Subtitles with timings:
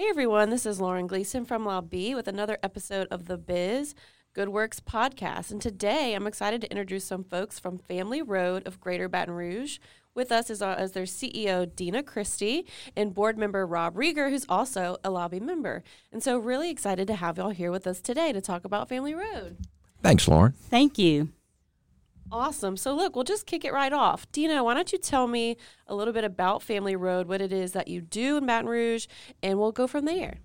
[0.00, 3.96] Hey everyone, this is Lauren Gleason from LABI with another episode of The Biz
[4.32, 5.50] Good Works podcast.
[5.50, 9.80] And today I'm excited to introduce some folks from Family Road of Greater Baton Rouge.
[10.14, 12.64] With us is, uh, as their CEO, Dina Christie,
[12.94, 15.82] and board member Rob Rieger, who's also a LABI member.
[16.12, 19.16] And so, really excited to have y'all here with us today to talk about Family
[19.16, 19.56] Road.
[20.00, 20.52] Thanks, Lauren.
[20.52, 21.30] Thank you.
[22.30, 22.76] Awesome.
[22.76, 24.30] So, look, we'll just kick it right off.
[24.32, 25.56] Dina, why don't you tell me
[25.86, 29.06] a little bit about Family Road, what it is that you do in Baton Rouge,
[29.42, 30.40] and we'll go from there.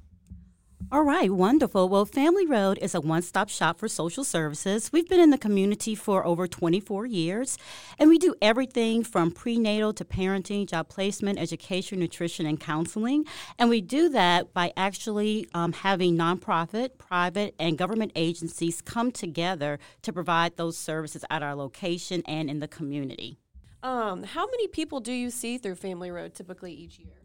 [0.93, 1.89] All right, wonderful.
[1.89, 4.91] Well, Family Road is a one stop shop for social services.
[4.93, 7.57] We've been in the community for over 24 years,
[7.97, 13.25] and we do everything from prenatal to parenting, job placement, education, nutrition, and counseling.
[13.57, 19.79] And we do that by actually um, having nonprofit, private, and government agencies come together
[20.03, 23.39] to provide those services at our location and in the community.
[23.81, 27.22] Um, how many people do you see through Family Road typically each year?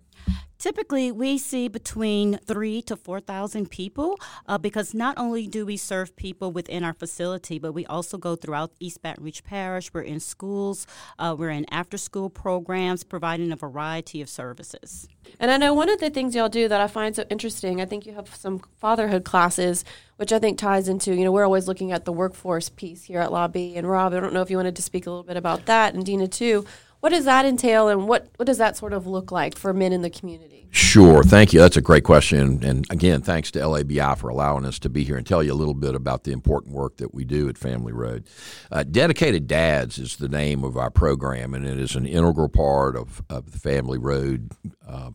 [0.58, 6.16] Typically, we see between three to 4,000 people uh, because not only do we serve
[6.16, 9.94] people within our facility, but we also go throughout East Baton Rouge Parish.
[9.94, 10.84] We're in schools,
[11.18, 15.06] uh, we're in after school programs, providing a variety of services.
[15.38, 17.84] And I know one of the things y'all do that I find so interesting, I
[17.84, 19.84] think you have some fatherhood classes,
[20.16, 23.20] which I think ties into, you know, we're always looking at the workforce piece here
[23.20, 23.76] at LABI.
[23.76, 25.94] And Rob, I don't know if you wanted to speak a little bit about that,
[25.94, 26.66] and Dina too.
[27.00, 29.92] What does that entail, and what, what does that sort of look like for men
[29.92, 30.66] in the community?
[30.70, 31.22] Sure.
[31.22, 31.60] Thank you.
[31.60, 32.62] That's a great question.
[32.62, 35.54] And again, thanks to LABI for allowing us to be here and tell you a
[35.54, 38.28] little bit about the important work that we do at Family Road.
[38.70, 42.96] Uh, Dedicated Dads is the name of our program, and it is an integral part
[42.96, 44.52] of, of the Family Road.
[44.86, 45.12] Uh,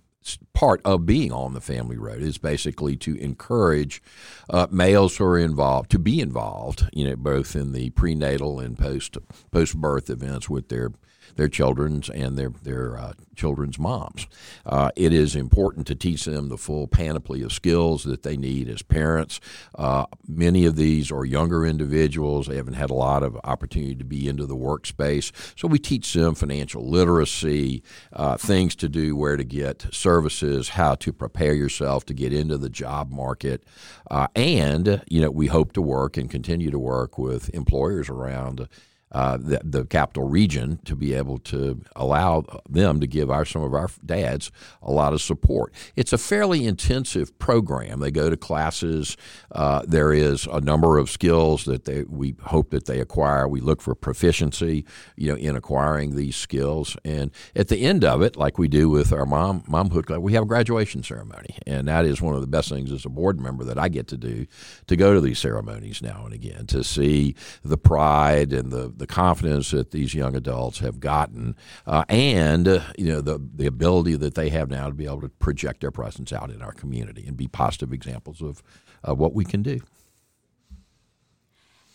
[0.53, 4.02] part of being on the family road is basically to encourage
[4.50, 8.78] uh, males who are involved to be involved, you know, both in the prenatal and
[8.78, 9.18] post
[9.52, 10.92] post birth events with their
[11.36, 14.28] their children's and their their uh, children's moms.
[14.66, 18.70] Uh, it is important to teach them the full panoply of skills that they need
[18.70, 19.40] as parents.
[19.75, 24.06] Uh, many of these are younger individuals; they haven't had a lot of opportunity to
[24.06, 29.38] be into the workspace, so we teach them financial literacy, uh, things to do, where
[29.38, 33.63] to get services, how to prepare yourself to get into the job market,
[34.09, 38.68] uh, and you know we hope to work and continue to work with employers around
[39.13, 43.62] uh, the, the, capital region to be able to allow them to give our some
[43.62, 44.51] of our dads
[44.81, 45.72] a lot of support.
[45.96, 48.00] It's a fairly intensive program.
[48.00, 49.16] They go to classes.
[49.51, 53.47] Uh, there is a number of skills that they we hope that they acquire.
[53.47, 54.85] We look for proficiency,
[55.16, 56.97] you know, in acquiring these skills.
[57.06, 60.34] And at the end of it, like we do with our mom momhood club, we
[60.34, 63.40] have a graduation ceremony, and that is one of the best things as a board
[63.40, 64.47] member that I get to do
[64.88, 69.08] to go to these ceremonies now and again to see the pride and the the
[69.08, 74.16] confidence that these young adults have gotten, uh, and uh, you know the the ability
[74.16, 77.25] that they have now to be able to project their presence out in our community
[77.28, 78.63] and be positive examples of
[79.03, 79.81] uh, what we can do.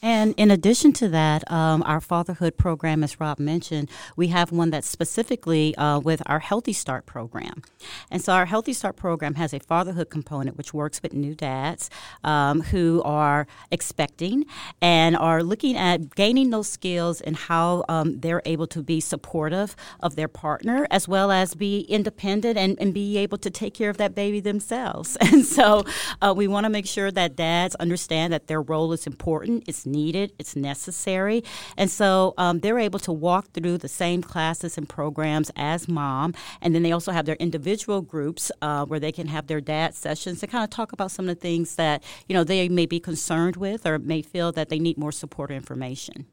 [0.00, 4.70] And in addition to that, um, our fatherhood program, as Rob mentioned, we have one
[4.70, 7.62] that's specifically uh, with our Healthy Start program.
[8.10, 11.90] And so our Healthy Start program has a fatherhood component which works with new dads
[12.22, 14.46] um, who are expecting
[14.80, 19.74] and are looking at gaining those skills and how um, they're able to be supportive
[20.00, 23.90] of their partner as well as be independent and, and be able to take care
[23.90, 25.16] of that baby themselves.
[25.28, 25.84] And so
[26.22, 29.64] uh, we want to make sure that dads understand that their role is important.
[29.66, 31.42] It's needed, it's necessary.
[31.76, 36.34] And so um, they're able to walk through the same classes and programs as mom.
[36.60, 39.94] And then they also have their individual groups uh, where they can have their dad
[39.94, 42.86] sessions to kind of talk about some of the things that, you know, they may
[42.86, 46.26] be concerned with or may feel that they need more support or information.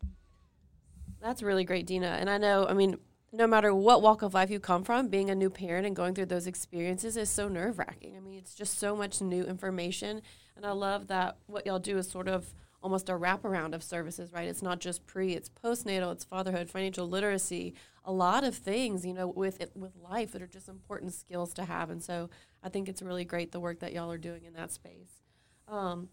[1.21, 2.17] That's really great, Dina.
[2.19, 2.97] And I know, I mean,
[3.31, 6.15] no matter what walk of life you come from, being a new parent and going
[6.15, 8.15] through those experiences is so nerve wracking.
[8.15, 10.21] I mean, it's just so much new information.
[10.55, 12.53] And I love that what y'all do is sort of
[12.85, 14.47] almost a wraparound of services, right?
[14.47, 17.73] It's not just pre, it's postnatal, it's fatherhood, financial literacy,
[18.05, 21.51] a lot of things, you know, with it, with life that are just important skills
[21.55, 21.89] to have.
[21.89, 22.29] And so
[22.61, 25.23] I think it's really great the work that y'all are doing in that space.
[25.67, 26.09] Um,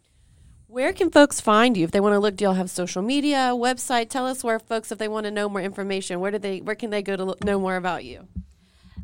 [0.66, 2.36] where can folks find you if they want to look?
[2.36, 4.08] Do y'all have social media, website?
[4.08, 6.74] Tell us where folks, if they want to know more information, where do they, where
[6.74, 8.26] can they go to know more about you?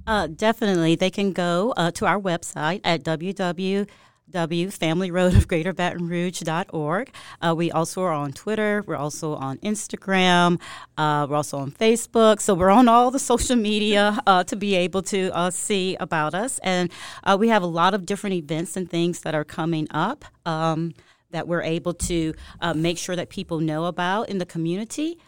[0.06, 3.87] Uh, definitely, they can go uh, to our website at www
[4.31, 7.11] www.familyroadofgreaterbatonrouge.org.
[7.41, 8.85] Uh, we also are on Twitter.
[8.87, 10.61] We're also on Instagram.
[10.97, 12.41] Uh, we're also on Facebook.
[12.41, 16.35] So we're on all the social media uh, to be able to uh, see about
[16.35, 16.59] us.
[16.63, 16.91] And
[17.25, 20.25] uh, we have a lot of different events and things that are coming up.
[20.47, 20.95] Um,
[21.31, 22.33] that we're able to
[22.63, 25.19] uh, make sure that people know about in the community.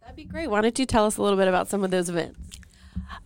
[0.00, 0.48] That'd be great.
[0.48, 2.38] Why don't you tell us a little bit about some of those events?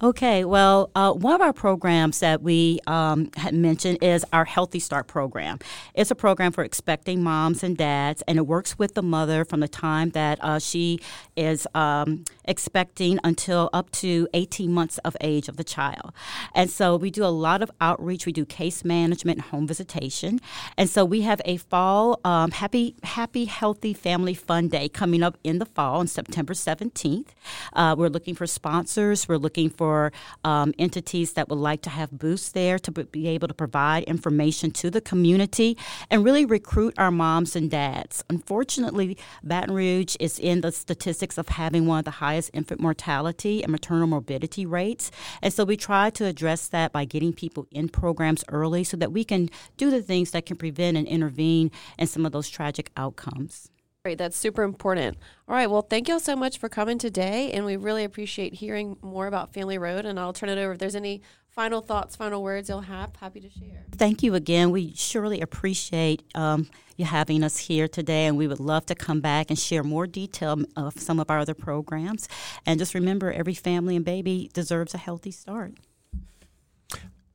[0.01, 4.79] Okay, well, uh, one of our programs that we um, had mentioned is our Healthy
[4.79, 5.59] Start program.
[5.95, 9.61] It's a program for expecting moms and dads, and it works with the mother from
[9.61, 11.01] the time that uh, she
[11.37, 16.13] is um, expecting until up to 18 months of age of the child.
[16.55, 18.25] And so we do a lot of outreach.
[18.27, 20.41] We do case management, home visitation,
[20.77, 25.37] and so we have a fall um, happy, happy, healthy family fun day coming up
[25.43, 27.29] in the fall on September 17th.
[27.73, 29.29] Uh, we're looking for sponsors.
[29.29, 30.13] We're looking for
[30.45, 34.71] um, entities that would like to have booths there to be able to provide information
[34.73, 35.79] to the community
[36.11, 38.25] and really recruit our moms and dads.
[38.29, 43.63] Unfortunately, Baton Rouge is in the statistics of having one of the highest infant mortality
[43.63, 45.11] and maternal morbidity rates.
[45.41, 49.13] And so we try to address that by getting people in programs early so that
[49.13, 52.91] we can do the things that can prevent and intervene in some of those tragic
[52.97, 53.71] outcomes.
[54.05, 55.19] Great, that's super important.
[55.49, 58.55] All right, well, thank you all so much for coming today, and we really appreciate
[58.55, 60.07] hearing more about Family Road.
[60.07, 63.17] And I'll turn it over if there's any final thoughts, final words you'll have.
[63.17, 63.85] Happy to share.
[63.91, 64.71] Thank you again.
[64.71, 69.21] We surely appreciate um, you having us here today, and we would love to come
[69.21, 72.29] back and share more detail of some of our other programs.
[72.65, 75.75] And just remember, every family and baby deserves a healthy start.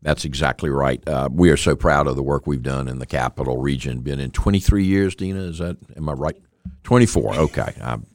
[0.01, 1.05] That's exactly right.
[1.07, 3.99] Uh, we are so proud of the work we've done in the capital region.
[3.99, 5.41] Been in 23 years, Dina.
[5.41, 6.37] Is that am I right?
[6.83, 7.35] 24.
[7.35, 7.73] Okay.
[7.81, 8.05] I'm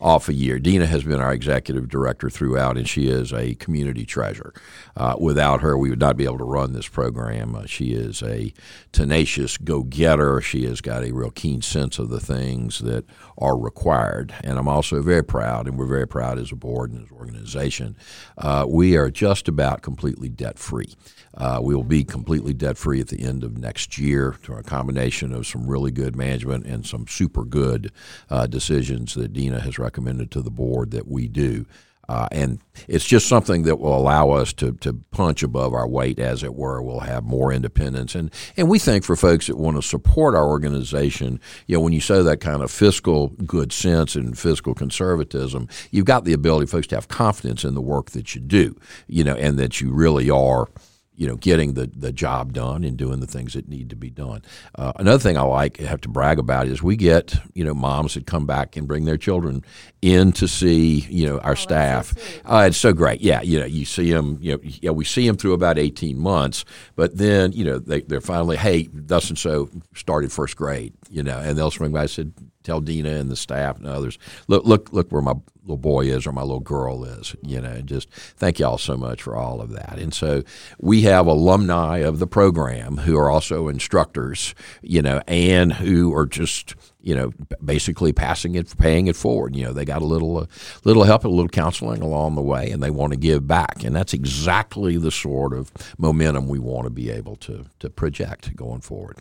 [0.00, 0.58] off a year.
[0.58, 4.52] Dina has been our executive director throughout, and she is a community treasure.
[4.96, 7.54] Uh, without her, we would not be able to run this program.
[7.54, 8.52] Uh, she is a
[8.92, 10.40] tenacious go getter.
[10.40, 13.04] She has got a real keen sense of the things that
[13.38, 14.34] are required.
[14.42, 17.16] And I'm also very proud, and we're very proud as a board and as an
[17.16, 17.96] organization.
[18.36, 20.94] Uh, we are just about completely debt free.
[21.34, 24.62] Uh, we will be completely debt free at the end of next year through a
[24.62, 27.90] combination of some really good management and some super good
[28.28, 31.66] uh, decisions that Dina has recommended to the board that we do.
[32.08, 32.58] Uh, and
[32.88, 36.54] it's just something that will allow us to, to punch above our weight, as it
[36.54, 36.82] were.
[36.82, 38.14] We'll have more independence.
[38.14, 41.92] And, and we think for folks that want to support our organization, you know, when
[41.92, 46.66] you say that kind of fiscal good sense and fiscal conservatism, you've got the ability,
[46.66, 48.76] folks, to have confidence in the work that you do,
[49.06, 50.68] you know, and that you really are–
[51.14, 54.10] you know, getting the, the job done and doing the things that need to be
[54.10, 54.42] done.
[54.74, 58.14] Uh, another thing I like have to brag about is we get you know moms
[58.14, 59.62] that come back and bring their children
[60.00, 62.18] in to see you know our oh, staff.
[62.18, 63.20] So uh, it's so great.
[63.20, 64.38] Yeah, you know, you see them.
[64.40, 66.64] You know, yeah, we see them through about eighteen months,
[66.96, 70.94] but then you know they they're finally hey, thus and so started first grade.
[71.10, 72.32] You know, and they'll swing by and said,
[72.62, 74.18] tell Dina and the staff and others,
[74.48, 77.36] look, look, look where my little boy is or my little girl is.
[77.42, 79.98] You know, just thank y'all so much for all of that.
[79.98, 80.42] And so
[80.80, 86.26] we have alumni of the program who are also instructors, you know, and who are
[86.26, 87.32] just you know,
[87.62, 89.56] basically passing it, paying it forward.
[89.56, 90.46] You know, they got a little, uh,
[90.84, 93.82] little help, a little counseling along the way, and they want to give back.
[93.84, 98.54] And that's exactly the sort of momentum we want to be able to to project
[98.54, 99.18] going forward.